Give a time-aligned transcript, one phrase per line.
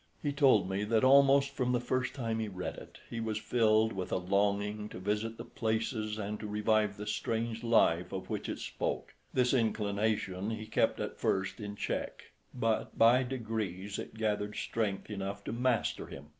[0.19, 3.93] He told me that almost from the first time he read it he was filled
[3.93, 8.49] with a longing to visit the places and to revive the strange life of which
[8.49, 9.13] it spoke.
[9.31, 15.43] This inclination he kept at first in check, but by degrees it gathered strength enough
[15.43, 16.29] to master him.